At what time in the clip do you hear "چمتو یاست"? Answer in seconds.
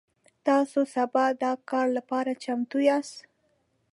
2.43-3.15